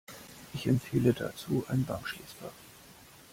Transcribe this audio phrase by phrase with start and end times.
[0.55, 2.53] Ich empfehle dazu ein Bankschließfach.